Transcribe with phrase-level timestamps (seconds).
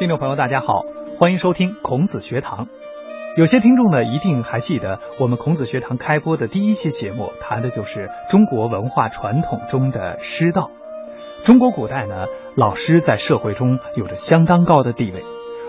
[0.00, 0.86] 听众朋友，大家好，
[1.18, 2.68] 欢迎收听孔子学堂。
[3.36, 10.70] 有些听众呢，一定还记得我们孔子学堂开播的第一期节目，谈的就是中国文化传统中的师道。
[11.44, 12.24] 中国古代呢，
[12.56, 15.22] 老师在社会中有着相当高的地位，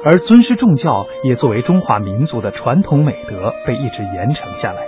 [0.05, 4.88] 而尊师重教也作为中华民族的传统美德被一直延承下来。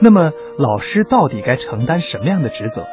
[0.00, 2.84] 那么，老师到底该承担什么样的职责？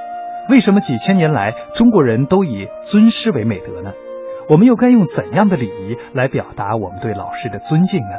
[0.49, 3.93] 为什么几千年来中国人都以尊师为美德呢？
[4.49, 8.15] 我们又该用怎样的礼仪来表达我们对老师的尊敬呢？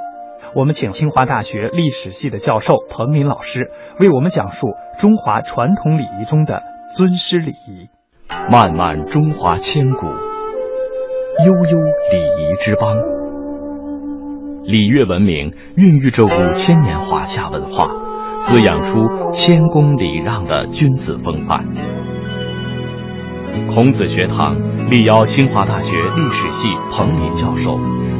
[0.55, 6.63] 我们请清华大学历史系的教授彭林老师为我们讲述中华传统礼仪中的
[6.95, 7.89] 尊师礼仪。
[8.51, 11.79] 漫漫中华千古，悠悠
[12.13, 12.97] 礼仪之邦。
[14.65, 17.89] 礼乐文明孕育着五千年华夏文化，
[18.41, 21.65] 滋养出谦恭礼让的君子风范。
[23.75, 27.75] 孔子学堂力邀清华大学历史系彭林教授，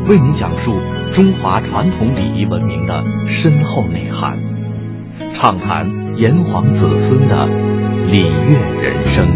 [0.07, 0.73] 为您讲述
[1.13, 4.39] 中华传统礼仪文明的深厚内涵，
[5.35, 9.27] 畅谈炎黄子孙的礼乐人生。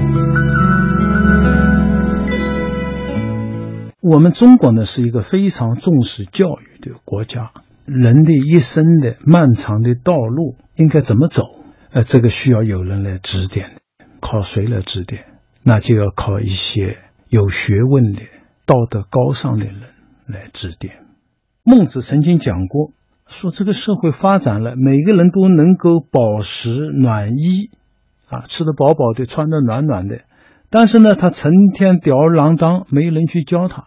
[4.01, 7.53] 我们中国呢是一个非常重视教育的国家，
[7.87, 11.43] 人的一生的漫长的道路应该怎么走？
[11.93, 13.81] 呃，这个需要有人来指点，
[14.21, 15.25] 靠谁来指点？
[15.63, 18.23] 那就要靠一些有学问的、
[18.67, 19.83] 道德高尚的人
[20.27, 21.05] 来指点。
[21.63, 22.93] 孟子曾经讲过，
[23.27, 27.71] 说这个社会发展了，每个人都能够饱食暖衣，
[28.29, 30.23] 啊，吃得饱饱的，穿得暖暖的。
[30.71, 33.87] 但是呢，他成天吊儿郎当，没人去教他，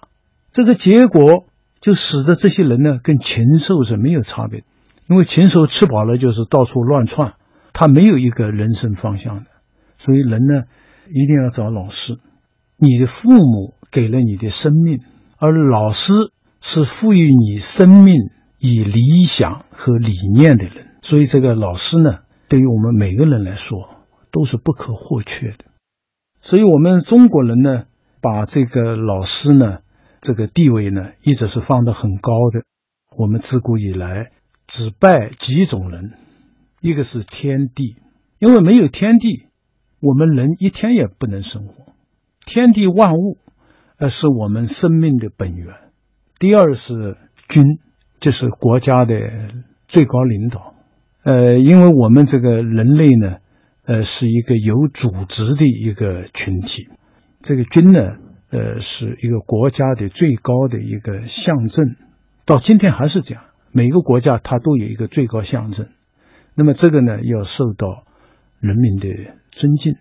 [0.51, 1.45] 这个结果
[1.81, 4.63] 就使得这些人呢，跟禽兽是没有差别。
[5.07, 7.33] 因为禽兽吃饱了就是到处乱窜，
[7.73, 9.51] 他没有一个人生方向的。
[9.97, 10.63] 所以人呢，
[11.09, 12.17] 一定要找老师。
[12.77, 14.99] 你的父母给了你的生命，
[15.37, 16.13] 而老师
[16.61, 18.15] 是赋予你生命
[18.59, 20.87] 以理想和理念的人。
[21.01, 23.95] 所以这个老师呢，对于我们每个人来说
[24.31, 25.65] 都是不可或缺的。
[26.41, 27.85] 所以，我们中国人呢，
[28.21, 29.79] 把这个老师呢，
[30.21, 32.63] 这个地位呢，一直是放得很高的。
[33.17, 34.31] 我们自古以来
[34.67, 36.13] 只拜几种人，
[36.81, 37.95] 一个是天地，
[38.37, 39.47] 因为没有天地，
[39.99, 41.93] 我们人一天也不能生活。
[42.45, 43.37] 天地万物，
[43.97, 45.75] 呃，是我们生命的本源。
[46.39, 47.17] 第二是
[47.47, 47.63] 君，
[48.19, 49.15] 就是国家的
[49.87, 50.73] 最高领导。
[51.23, 53.37] 呃，因为我们这个人类呢。
[53.87, 56.89] 呃，是一个有组织的一个群体。
[57.43, 57.99] 这个军呢，
[58.49, 61.95] 呃，是一个国家的最高的一个象征。
[62.45, 65.89] 到今天还是这样，每个国家它都有一个最高象征。
[66.55, 68.05] 那么这个呢，要受到
[68.65, 69.07] 人民的
[69.51, 69.95] 尊敬。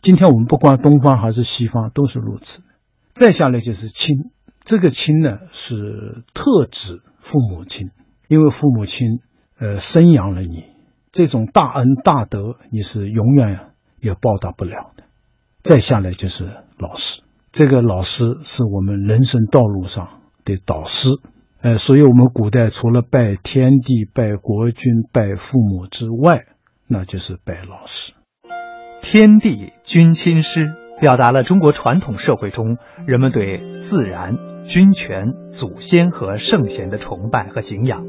[0.00, 2.62] 今天我们不管东方还是西方都是如此。
[3.14, 4.30] 再下来就是亲，
[4.64, 7.90] 这个亲呢是特指父母亲，
[8.28, 9.20] 因为父母亲
[9.58, 10.64] 呃生养了你。
[11.12, 13.58] 这种大恩大德，你是永远
[14.00, 15.04] 也报答不了的。
[15.62, 16.44] 再下来就是
[16.78, 17.22] 老师，
[17.52, 21.10] 这个老师是我们人生道路上的导师。
[21.62, 26.46] 呃，所以我们古代除了拜天地、拜国君、拜父母之外，
[26.92, 28.14] 那就是白老师。
[29.00, 34.34] 天地君亲师，表达了中国传统社会中人们对自然、
[34.64, 38.04] 君权、祖先和圣贤的崇拜和敬仰。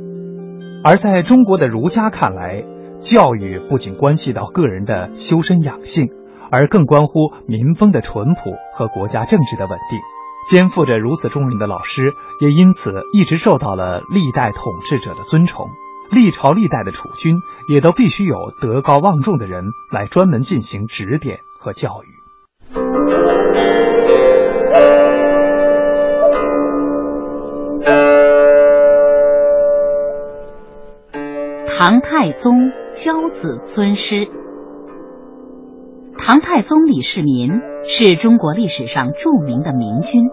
[0.84, 2.64] 而在中国的儒家看来，
[3.00, 6.10] 教育不仅关系到个人的修身养性，
[6.52, 10.00] 而更关乎民风的淳朴和国家政治的稳定。
[10.50, 15.68] 肩负着如此重任的老师，也因此一直受到了历代统治者的尊崇。
[16.12, 17.38] 历朝历代的储君
[17.70, 19.64] 也都必须有德高望重的人
[19.94, 22.22] 来专门进行指点和教育。
[31.66, 34.28] 唐太宗教子尊师。
[36.18, 40.30] 唐太宗李世民是中国历史上著名的明君，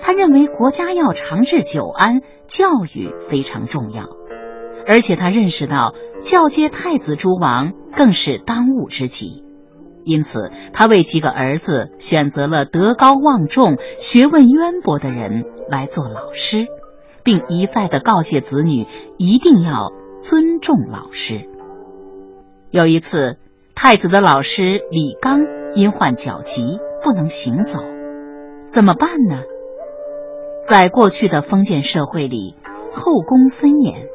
[0.00, 4.04] 他认为国家要长治久安，教育非常重要，
[4.86, 9.44] 而且他认识到教接太子诸王更是当务之急，
[10.04, 16.66] 因此他为几个儿子选择了德高望重、学问渊博的人来做老师，
[17.22, 18.86] 并一再的告诫子女
[19.16, 19.92] 一定要。
[20.22, 21.48] 尊重老师。
[22.70, 23.38] 有一次，
[23.74, 25.40] 太子的老师李纲
[25.74, 27.78] 因患脚疾不能行走，
[28.68, 29.40] 怎么办呢？
[30.62, 32.54] 在过去的封建社会里，
[32.92, 34.08] 后宫森严，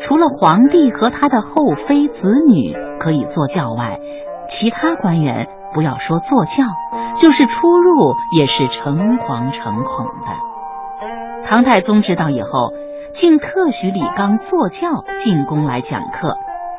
[0.00, 4.00] 除了皇帝和他的后妃子女可以坐轿外，
[4.48, 6.64] 其他官员不要说坐轿，
[7.14, 11.44] 就是出入也是诚惶诚恐的。
[11.44, 12.72] 唐太宗知道以后，
[13.10, 16.36] 竟特许李纲坐轿进宫来讲课，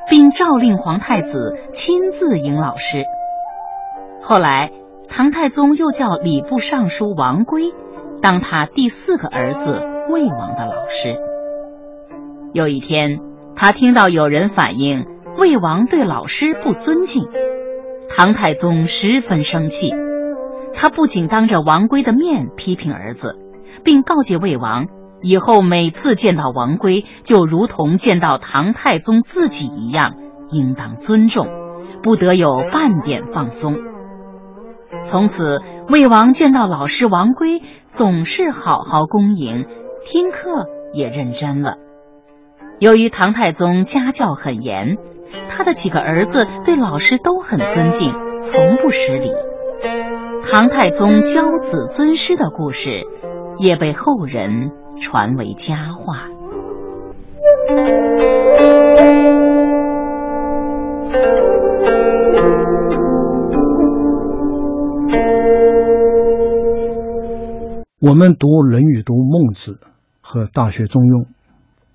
[0.10, 3.06] 并诏令皇太子亲自迎老师。
[4.22, 4.72] 后来，
[5.10, 7.74] 唐太宗又叫礼部尚书王圭
[8.22, 11.33] 当他第四个儿子魏王的老师。
[12.54, 13.20] 有一天，
[13.56, 15.06] 他听到有人反映
[15.38, 17.28] 魏王对老师不尊敬，
[18.10, 19.92] 唐太宗十分生气，
[20.74, 23.40] 他不仅当着王圭的面批评儿子。
[23.84, 24.86] 并告诫魏王，
[25.22, 30.14] 以后每次见到王圭，就如同见到唐太宗自己一样，
[30.50, 31.48] 应当尊重，
[32.04, 33.78] 不得有半点放松。
[35.04, 39.66] 从此，魏王见到老师王圭，总是好好恭迎，
[40.06, 41.78] 听课也认真了。
[42.84, 44.98] 由于唐太宗家教很严，
[45.48, 49.32] 他的几个儿子对老师都很尊敬，从不失礼。
[50.42, 53.08] 唐太宗教子尊师的故事。
[53.60, 56.28] 也被后人传为佳话。
[68.02, 69.74] 我们读《论语》、读《孟子》
[70.22, 71.26] 和《大学》《中庸》，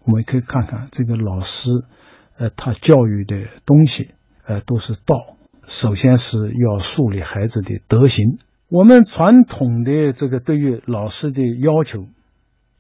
[0.09, 1.69] 我们可以看看这个老师，
[2.39, 4.09] 呃，他教育的东西，
[4.47, 5.37] 呃，都是道。
[5.67, 8.39] 首先是要树立孩子的德行。
[8.71, 12.09] 我们传统的这个对于老师的要求，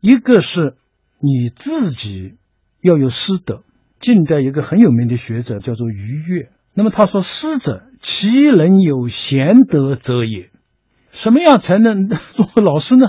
[0.00, 0.76] 一个是
[1.20, 2.36] 你自己
[2.80, 3.62] 要有师德。
[4.00, 5.94] 近代一个很有名的学者叫做于
[6.28, 10.48] 越，那么他说：“师者，其人有贤德者也。”
[11.12, 13.08] 什么样才能 做老师呢？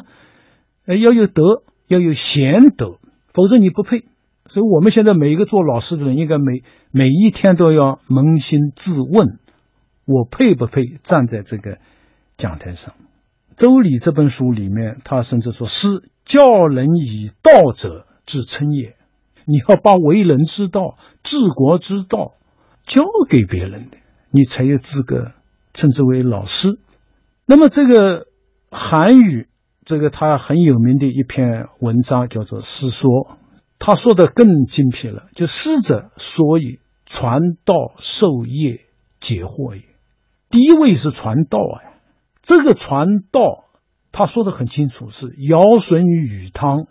[0.86, 2.99] 呃，要有德，要有贤德，
[3.40, 4.04] 否则你不配。
[4.48, 9.40] 所以，我们现在每一个做老师的人，应该每每一天都要扪心自问：
[10.04, 11.78] 我配不配站在这个？
[12.36, 12.96] 讲台上，
[13.56, 18.96] 《周礼》这本书里面，他甚至说：“师教人以道者，之称也。”
[19.46, 22.36] 你要把为人之道、治国之道
[22.86, 23.98] 教给别人的，
[24.32, 25.32] 你才有资格
[25.74, 26.80] 称之为老师。
[27.46, 28.28] 那么，这个
[28.72, 29.49] 韩愈，
[29.90, 33.10] 这个他很有名的一篇文章叫做《师说》，
[33.80, 36.78] 他说的更精辟了，就师者，所以
[37.08, 38.82] 传道授业
[39.20, 39.82] 解惑也。
[40.52, 41.98] 第一位是传道啊。
[42.44, 43.66] 这个传道，
[44.12, 46.86] 他说的很清楚，是尧舜禹汤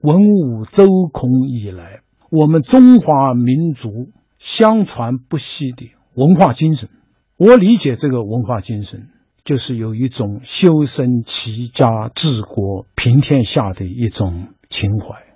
[0.00, 2.00] 文武周孔以来，
[2.30, 6.90] 我们中华民族相传不息的文化精神。
[7.38, 9.08] 我理解这个文化精神，
[9.44, 15.26] 就是有一种修身齐家治国平天下的一种情怀。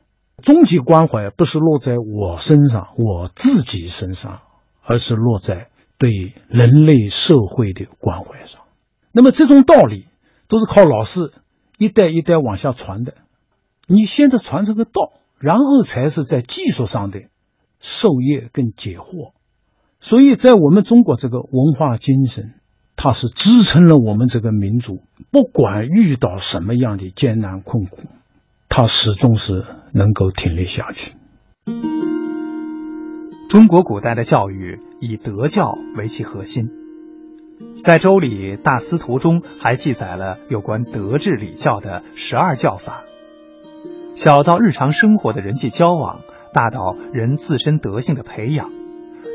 [0.42, 4.42] 终极关怀不是落在我身上，我自己身上，
[4.82, 5.68] 而是落在
[5.98, 8.62] 对人类社会的关怀上。
[9.12, 10.06] 那么这种道理
[10.46, 11.32] 都是靠老师
[11.78, 13.14] 一代一代往下传的。
[13.88, 17.22] 你现在传这个道，然后才是在技术上的
[17.80, 19.32] 授业跟解惑。
[20.00, 22.54] 所以在我们中国这个文化精神，
[22.96, 28.08] 它是支撑了我们这个民族，不管遇到什么样的艰难困苦，
[28.68, 31.12] 它始终是能够挺立下去。
[33.50, 36.70] 中国古代的教育以德教为其核心。
[37.84, 43.04] 在《周礼·大司徒》中还记载了有关德治礼教的十二教法，
[44.14, 48.70] 小到日常生活的人际交往，大到人自身德性的培养，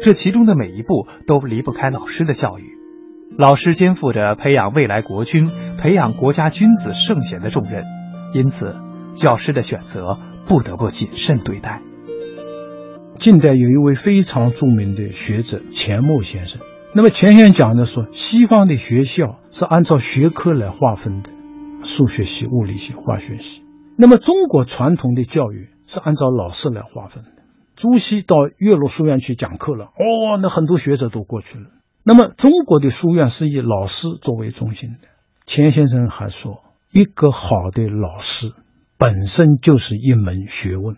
[0.01, 2.80] 这其中的每一步都离不开老师的教育。
[3.41, 7.85] 老师肩负着培养未来国君、培养国家君子圣贤的重任，
[8.35, 8.75] 因此
[9.15, 11.81] 教师的选择不得不谨慎对待。
[13.17, 16.61] 近代有一位非常著名的学者钱穆先生。
[16.93, 21.31] 那么钱先生讲的说，西方的学校是按照学科来划分的，
[21.81, 23.63] 数学系、物理系、化学系。
[23.97, 27.31] 那么中国传统的教育是按照老师来划分的。
[27.75, 31.65] 朱熹到岳麓书院去讲课了，哦，那很多学者都过去了。
[32.03, 35.07] 那么中国的书院是以老师作为中心的。
[35.45, 38.53] 钱先生还说，一个好的老师
[38.97, 40.97] 本身就是一门学问。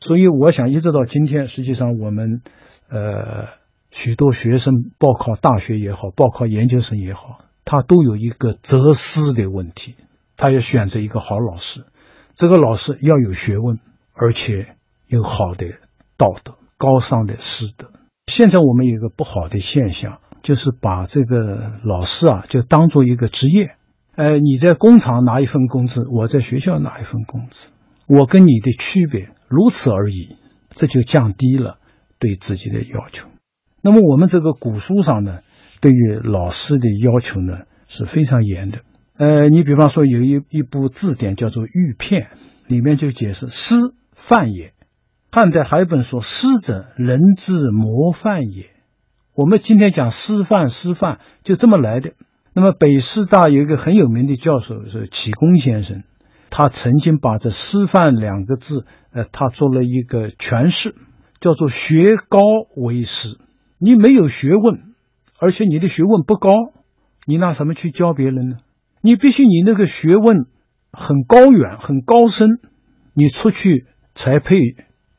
[0.00, 2.42] 所以我想，一直到今天，实际上我们，
[2.88, 3.58] 呃。
[3.90, 9.94] 许多学生报考大学也好，报考研究生也好，他都有一个择师的问题。
[10.36, 11.86] 他要选择一个好老师，
[12.34, 13.80] 这个老师要有学问，
[14.12, 14.76] 而且
[15.06, 15.66] 有好的
[16.18, 17.90] 道德、高尚的师德。
[18.26, 23.76] 现在我们有一个不好的现象，就是把这个老师啊，就当做一个职业。
[24.16, 27.70] 呃，你在工厂拿一份工资，我在学校拿一份工资，
[28.08, 30.36] 我跟你的区别如此而已，
[30.70, 31.78] 这就降低了
[32.18, 33.28] 对自己的要求。
[33.80, 35.38] 那么我们这个古书上呢，
[35.80, 38.80] 对于老师的要求呢是非常严的。
[39.16, 42.22] 呃，你比方说有一一部字典叫做《玉片》，
[42.66, 43.74] 里面就解释师
[44.12, 44.72] 范也。
[45.30, 48.70] 汉代还有一本说师者，人之模范也。
[49.38, 52.14] 我们今天讲师范，师范就这么来的。
[52.54, 56.02] 那么北师大有一个很有名的教授是启功先生，
[56.50, 60.96] 他曾经把这“师范”两个字，呃，他做了一个诠释，
[61.38, 62.40] 叫做“学高
[62.74, 63.38] 为师”。
[63.78, 64.92] 你没有学问，
[65.38, 66.50] 而且你的学问不高，
[67.24, 68.56] 你拿什么去教别人呢？
[69.02, 70.46] 你必须你那个学问
[70.90, 72.48] 很高远、很高深，
[73.14, 74.56] 你出去才配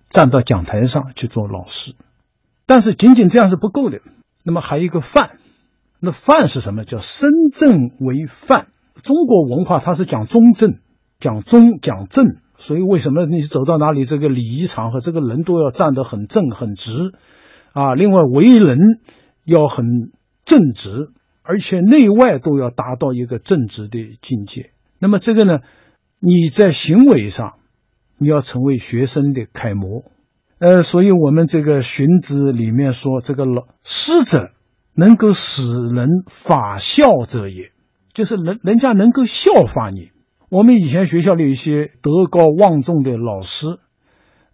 [0.10, 1.96] 站到讲台上去做老师。
[2.70, 4.00] 但是仅仅这样是不够的，
[4.46, 5.38] 那么还有一个范。
[6.00, 6.86] 那范是什么？
[6.86, 8.68] 叫身正为范。
[9.02, 10.78] 中国文化它是讲中正，
[11.20, 16.94] 讲中讲正，所以为什么你走到哪里，这个礼仪场合，这个人都要站得很正很直
[17.74, 17.96] 啊？
[17.96, 19.00] 另外为人
[19.46, 20.12] 要很
[20.46, 21.10] 正直，
[21.42, 24.70] 而且内外都要达到一个正直的境界。
[25.00, 25.62] 那么这个呢，
[26.20, 27.56] 你在行为上，
[28.20, 30.04] 你要成为学生的楷模。
[30.60, 34.52] 呃，所以我们这个荀子里面说，这个老师者。
[34.96, 37.72] 能够使人法效者也，
[38.12, 40.10] 就是人人家能够效法你。
[40.50, 43.80] 我们以前学校里一些德高望重的老师，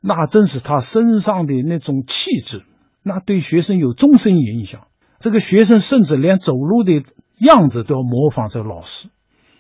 [0.02, 2.62] 那真是他身上的那种气质，
[3.02, 4.82] 那对学生有终身影响。
[5.18, 7.02] 这个学生甚至连走路的
[7.40, 9.08] 样子都要模仿这个老师，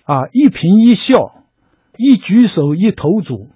[0.04, 1.42] 啊，一颦一笑，
[1.98, 3.50] 一举手一投足，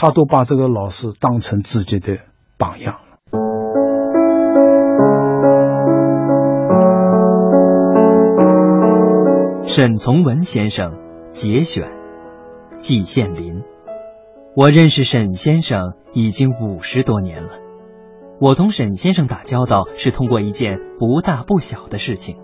[0.00, 2.18] 他都把这个老师当成自己的
[2.56, 3.00] 榜样。
[9.64, 11.00] 沈从文先生
[11.30, 11.90] 节选，
[12.76, 13.64] 季羡林。
[14.54, 17.54] 我认识沈先生已经五十多年了。
[18.40, 22.36] 我同沈先生打交道是通过一件不大不小的事情。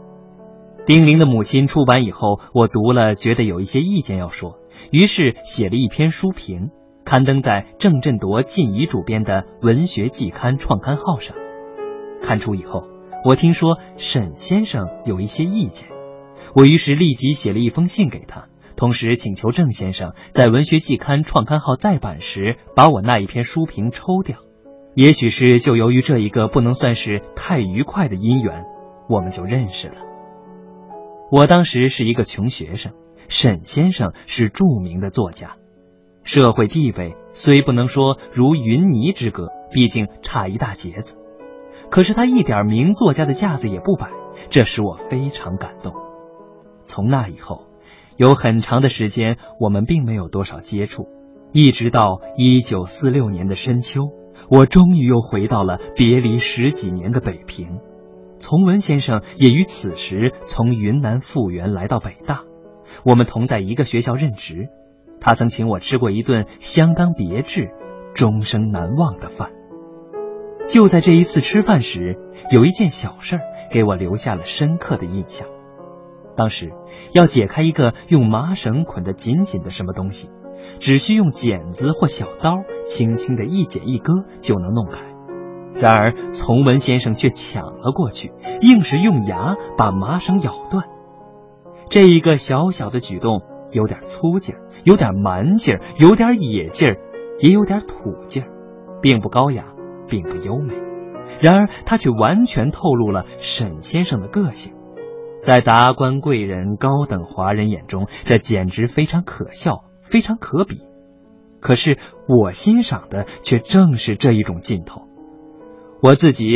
[0.86, 4.58] 丁玲的母亲出版以后，我读了觉得有一些意见要说，
[4.90, 6.70] 于是写了一篇书评，
[7.04, 11.36] 刊登在郑振铎晋仪主编的《文学季刊》创刊号上。
[12.22, 12.84] 刊出以后，
[13.24, 15.88] 我听说沈先生有一些意见。
[16.54, 18.46] 我于是立即写了一封信给他，
[18.76, 24.38] 同时请求郑先生在《文学季刊》创刊号再版时把我那一篇书评抽掉。
[24.94, 28.64] 也许是就由于这一个不能算是太愉快的姻缘，
[29.08, 29.96] 我们就认识了。
[31.30, 32.92] 我当时是一个穷学生，
[33.28, 35.56] 沈先生是著名的作家，
[36.24, 41.16] 社会地位虽不能说如云泥之隔，毕竟差一大截子，
[41.90, 44.10] 可是他一点名作家的架子也不摆，
[44.48, 45.92] 这使我非常感动。
[46.84, 47.66] 从那以后，
[48.16, 51.08] 有很长的时间我们并没有多少接触，
[51.52, 54.00] 一直到一九四六年的深秋，
[54.48, 57.80] 我终于又回到了别离十几年的北平。
[58.38, 62.42] 从文先生也于此时从云南复员来到北大，
[63.04, 64.68] 我们同在一个学校任职。
[65.24, 67.70] 他曾请我吃过一顿相当别致、
[68.14, 69.52] 终生难忘的饭。
[70.68, 72.18] 就在这一次吃饭时，
[72.52, 73.38] 有一件小事
[73.72, 75.48] 给我留下了深刻的印象。
[76.36, 76.72] 当时
[77.12, 80.28] 要解开一个用麻绳捆得紧紧的什么东西，
[80.78, 85.06] 只需用剪子或小刀轻轻的一剪一割就能弄开。
[85.74, 90.84] 然而从文先生却抢了过去，硬是用牙把麻绳咬断。
[91.88, 93.40] 这一个小小的举动，
[93.74, 96.96] 有点粗劲儿，有点蛮劲儿，有点野劲儿，
[97.40, 98.48] 也有点土劲儿，
[99.02, 99.74] 并不高雅，
[100.08, 100.74] 并不优美。
[101.40, 104.74] 然而他却完全透露了沈先生的个性。
[105.40, 110.82] 在达官贵人、高等华人眼中，这简直非常可笑，非常可比。
[111.60, 115.02] 可是我欣赏的却正是这一种劲头。
[116.02, 116.46] 我自己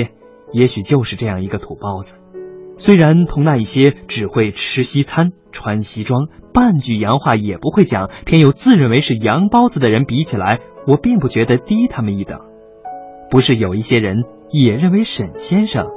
[0.52, 2.20] 也许就是这样一个土包子，
[2.78, 12.40] 虽然同那一些只会吃西餐、穿西装、半句洋话也不会讲，偏又自认为是洋包子的人比起来，我并不觉得低他们一等。
[13.30, 15.88] 不是有一些人也认为沈先生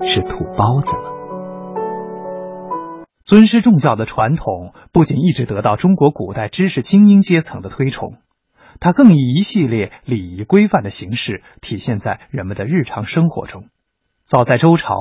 [0.00, 1.02] 是土包子吗？
[3.24, 8.14] 尊师重教的传统不仅一直得到中国古代知识精英阶层的推崇，
[8.78, 13.64] 它更以一系列礼仪规范的形式体现在人们的日常生活中。
[14.24, 14.94] 早在周朝，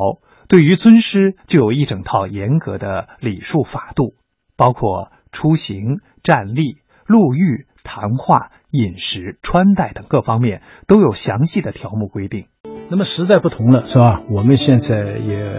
[0.48, 4.16] 对于尊师就有一整套严格的礼数法度，
[4.56, 12.46] 包括出行、站立、路遇、谈话、饮食、穿戴等各方面都有详细的条目规定。
[12.90, 14.22] 那么时代不同了，是吧？
[14.30, 15.52] 我们现在也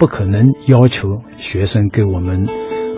[0.00, 2.48] 不可能要求学生给我们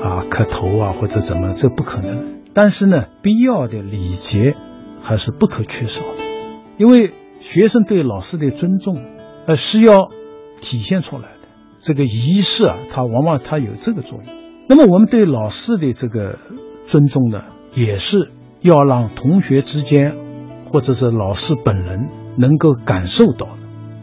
[0.03, 2.41] 啊磕头啊或者怎么，这不可能。
[2.55, 4.55] 但是呢，必要的礼节
[5.03, 6.23] 还是不可缺少的，
[6.79, 9.05] 因为学生对老师的尊重，
[9.47, 10.09] 呃是要
[10.63, 11.34] 体现出来。
[11.85, 14.35] 这个仪式啊，它往往它有这个作用。
[14.67, 16.39] 那么我们对老师的这个
[16.87, 17.43] 尊重呢，
[17.75, 18.31] 也是
[18.63, 20.17] 要让同学之间，
[20.65, 23.59] 或者是老师本人能够感受到的。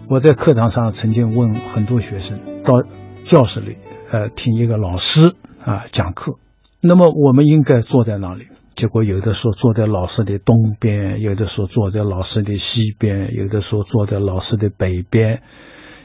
[0.08, 2.84] 我在课堂上曾经问很多学生到
[3.24, 3.78] 教室里，
[4.12, 5.34] 呃，听一个老师
[5.66, 6.34] 啊讲课，
[6.82, 8.46] 那么我们应该坐在哪里？
[8.76, 15.42] 结果有的说坐在老师的东边，有的说坐在老师的西边，有的说坐在老师的北边，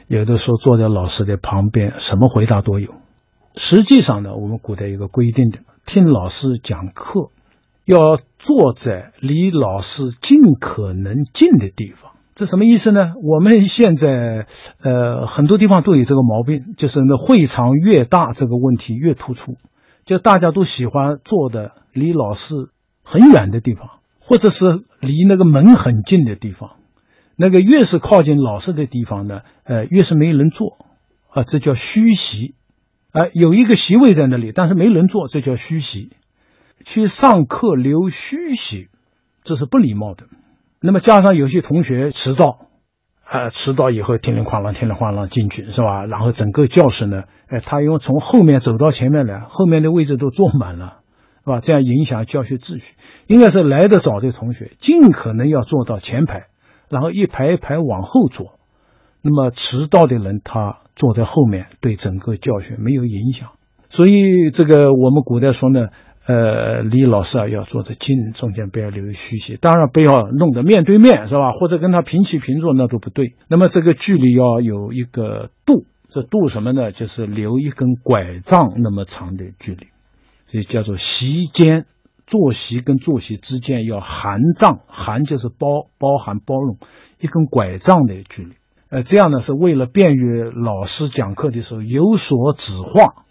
[0.07, 2.93] 有的说坐在老师的旁边，什么回答都有。
[3.55, 7.31] 实际上呢，我们古代有个规定的，听老师讲课
[7.83, 12.11] 要坐在离老师尽可能近的地方。
[12.35, 13.13] 这什么意思呢？
[13.23, 14.45] 我们现在
[14.81, 19.57] 呃很多地方都有这个毛病，就是那会场越大，这个问题越突出，
[20.05, 22.53] 就大家都喜欢坐的离老师
[23.03, 23.89] 很远的地方，
[24.21, 24.65] 或者是
[25.01, 26.73] 离那个门很近的地方。
[27.37, 30.77] 那个越是靠近老师的地方呢，呃，越是没人坐
[31.29, 32.55] 啊，这叫虚席。
[33.11, 36.11] 啊，有一个席位在那里，但是没人坐，这叫虚席。
[36.83, 38.89] 去上课留虚席，
[39.43, 40.25] 这是不礼貌的。
[40.81, 42.67] 那么加上有些同学迟到，
[43.23, 46.05] 啊，迟到以后天铃哐啷、天铃哐啷进去是吧？
[46.05, 50.99] 然后整个教室呢，哎，他因为从后面走到前面来，后面的位置都坐满了，
[51.43, 51.59] 是吧？
[51.59, 52.95] 这样影响教学秩序。
[53.25, 56.47] 应该是来得早的同学，尽可能要坐到前排，
[56.89, 58.59] 然后一排一排往后坐。
[59.21, 63.49] 那么迟到的人，他坐在后面，对整个教学没有影响。
[63.89, 65.87] 所以这个我们古代说呢，
[66.27, 69.57] 呃，离老师啊要坐得近，中间不要留虚席。
[69.57, 71.51] 当然不要弄得面对面，是吧？
[71.51, 73.35] 或者跟他平起平坐，那都不对。
[73.49, 76.91] 那么这个距离要有一个度，这度什么呢？
[76.91, 79.87] 就是留一根拐杖那么长的距离，
[80.51, 81.85] 所以叫做席间
[82.27, 86.77] 坐席跟坐席之间要含杖，含就是包包含包容
[87.19, 88.53] 一根拐杖的距离。
[88.89, 93.23] 呃，这样呢是为了便于老师讲课的时候有所指画，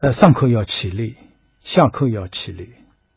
[0.00, 1.16] 呃，上课要起立，
[1.60, 2.70] 下课要起立。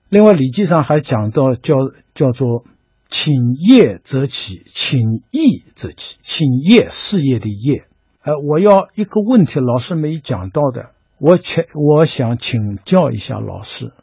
[0.09, 1.75] 另外，《礼记》上还讲到叫
[2.15, 2.65] 叫做
[3.07, 4.99] “请业则起，请
[5.31, 6.17] 义则起”。
[6.23, 7.83] 请业事业的业，
[8.23, 13.93] 呃，我要一个问题，老师没讲到的，我请我想请教一下老师，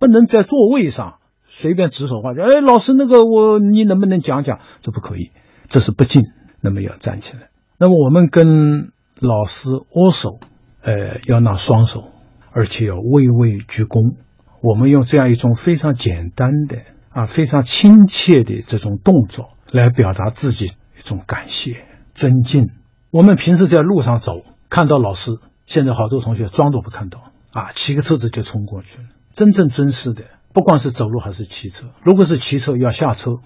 [0.00, 2.42] 不能在座位上随便指手画脚。
[2.42, 4.58] 哎，老师，那个我你能不能讲讲？
[4.80, 5.30] 这不可以，
[5.68, 6.24] 这是不敬。
[6.62, 7.50] 那么要站起来。
[7.78, 10.40] 那么我们跟老师握手，
[10.82, 12.04] 呃，要拿双手，
[12.52, 14.16] 而且要微微鞠躬。
[14.62, 16.78] 我们用这样一种非常简单的
[17.10, 20.66] 啊，非常亲切的这种动作来表达自己
[20.98, 21.84] 一种感谢、
[22.14, 22.68] 尊敬。
[23.10, 24.32] 我们平时在路上走，
[24.68, 25.32] 看到老师，
[25.66, 27.20] 现在好多同学装都不看到
[27.52, 29.04] 啊，骑个车子就冲过去了。
[29.32, 31.88] 真正尊师的，不光是走路，还是骑车。
[32.04, 33.38] 如果是骑车，要下车，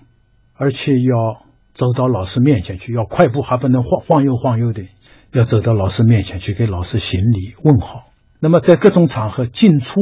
[0.55, 1.44] 而且要。
[1.75, 4.85] 走到老师面前去，要快步，还不能晃晃悠晃悠的，
[5.33, 8.12] 要走到老师面前去给老师行礼问好。
[8.38, 10.01] 那么在各种场合进出，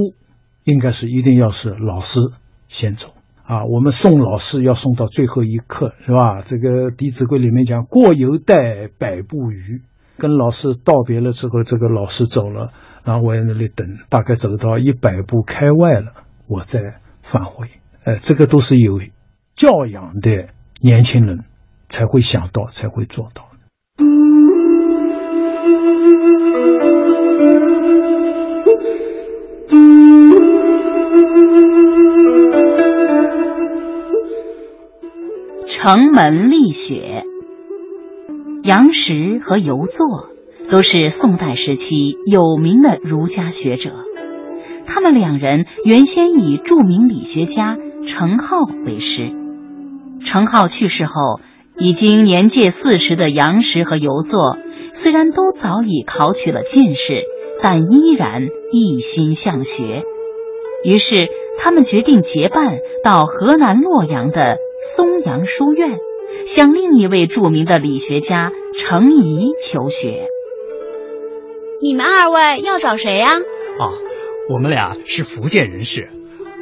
[0.65, 2.21] 应该是一定要是老师
[2.69, 3.15] 先走
[3.45, 3.65] 啊。
[3.65, 6.43] 我们送老师要送到最后一刻，是吧？
[6.43, 9.81] 这个《弟子规》里面讲“过犹待百步余”，
[10.21, 12.71] 跟老师道别了之后，这个老师走了，
[13.05, 16.13] 然后我在那里等，大概走到一百步开外了，
[16.49, 17.69] 我再返回。
[18.05, 19.01] 呃，这个都是有
[19.57, 20.49] 教养的
[20.81, 21.45] 年轻人。
[21.89, 23.51] 才会想到，才会做到。
[35.67, 37.25] 城门立雪，
[38.63, 40.32] 杨时和游作
[40.73, 43.93] 都是宋代时期有名的儒家学者。
[44.87, 47.77] 他们两人原先以著名理学家
[48.09, 49.31] 程颢为师。
[50.25, 51.41] 程颢去世后。
[51.79, 54.59] 已经年届四十的杨时和游作，
[54.93, 57.23] 虽然都早已考取了进士，
[57.63, 60.05] 但依然一心向学。
[60.85, 65.97] 于是，他们决定结伴到河南洛阳的松阳书院，
[66.45, 70.29] 向另一位著名的理学家程颐求学。
[71.83, 73.33] 你们二位要找谁呀？
[73.33, 73.91] 啊，
[74.49, 76.11] 我们俩是福建人士，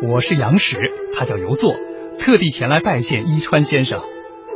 [0.08, 0.78] 我是杨时，
[1.12, 1.74] 他叫游作，
[2.18, 4.00] 特地前来拜见伊川先生。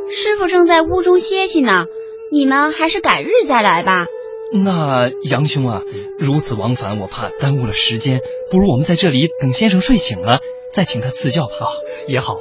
[0.09, 1.85] 师傅正在屋中歇息呢，
[2.31, 4.07] 你们还是改日再来吧。
[4.53, 5.81] 那杨兄啊，
[6.17, 10.39] 如此往返，我怕耽误了时间，不如我们在这里等先生睡醒了，
[10.73, 11.67] 再请他赐教吧。
[12.07, 12.39] 也好，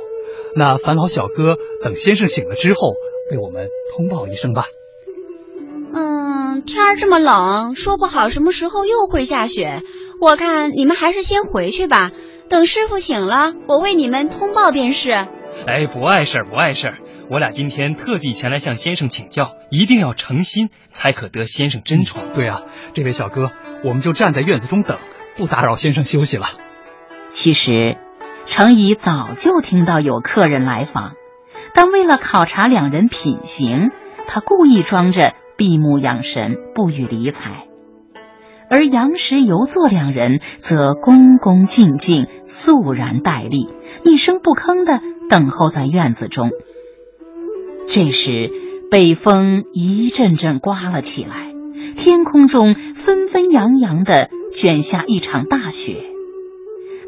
[0.56, 2.94] 那烦劳小哥等先生醒了之后，
[3.30, 4.64] 为我们通报一声吧。
[6.64, 9.82] 嗯，天儿这么冷，说不好什么时候又会下雪。
[10.20, 12.10] 我看你们还是先回去吧，
[12.48, 15.10] 等师傅醒了，我为你们通报便是。
[15.66, 16.98] 哎，不碍事儿，不碍事儿。
[17.30, 22.32] 我俩今天特地前来向先生请教，一定要诚心，才可得先生真传。
[22.32, 22.62] 对啊，
[22.94, 23.50] 这位小哥，
[23.84, 24.98] 我们就站在院子中等，
[25.36, 26.46] 不打扰先生休息了。
[27.28, 27.96] 其实，
[28.46, 31.12] 程颐早就听到有客人来访，
[31.74, 33.90] 但为了考察两人品行，
[34.26, 37.66] 他故意装着闭目养神，不予理睬。
[38.70, 43.68] 而杨时游作两人则恭恭敬敬、肃然待立，
[44.04, 46.50] 一声不吭的等候在院子中。
[47.86, 48.50] 这时，
[48.90, 51.52] 北风一阵阵刮了起来，
[51.96, 56.10] 天空中纷纷扬扬的卷下一场大雪。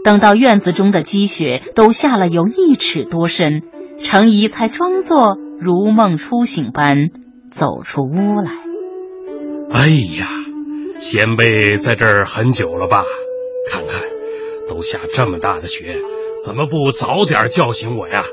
[0.05, 3.63] 等到院子中的积雪都下了有一尺多深，
[3.99, 7.11] 程颐才装作如梦初醒般
[7.57, 8.53] 走出屋来。
[9.73, 10.29] 哎呀，
[11.01, 13.03] 先辈在这儿很久了吧？
[13.71, 14.03] 看看，
[14.69, 15.97] 都下这么大的雪，
[16.45, 18.27] 怎么不早点叫醒我呀？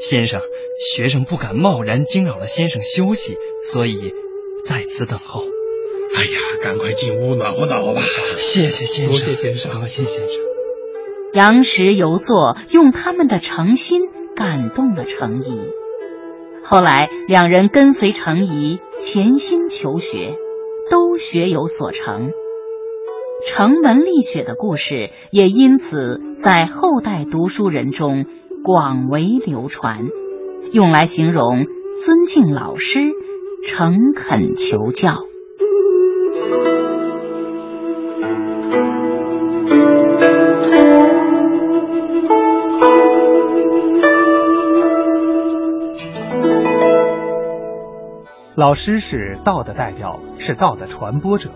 [0.00, 0.40] 先生，
[0.80, 4.14] 学生不敢贸然惊扰了先生休息，所以
[4.64, 5.42] 在此等候。
[6.16, 8.00] 哎呀，赶快进屋暖和暖和吧！
[8.36, 10.38] 谢谢先生，多谢先生，多谢先生。
[11.34, 14.00] 杨时游作用他们的诚心
[14.34, 15.60] 感动了程颐，
[16.64, 20.36] 后来两人跟随程颐潜心求学，
[20.90, 22.30] 都学有所成。
[23.46, 28.26] 程门立雪的故事也因此在后代读书人中。
[28.64, 30.06] 广为流传，
[30.70, 31.66] 用来形容
[32.00, 33.00] 尊敬老师、
[33.64, 35.24] 诚恳求教。
[48.54, 51.48] 老师是道的代表，是道的传播者。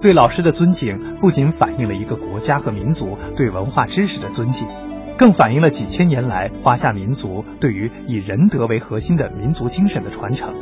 [0.00, 4.68] 对老师的尊敬，不仅反映了一个国家和民族对文化知识的尊敬。
[5.16, 10.54] 更反映了几千年来华夏民族对于以仁德为核心的民族精神的传承。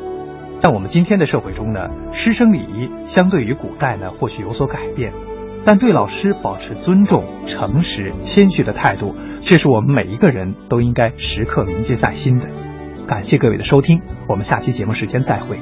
[0.60, 5.12] 在我们今天的社会中呢，师生礼仪相对于古代呢或许有所改变，
[5.66, 12.46] 但对老师保持尊重、诚实、谦虚的态度，却是我们每一个人都应该时刻铭记在心的。
[13.06, 15.58] 感谢各位的收听，我们下期节目时间再会。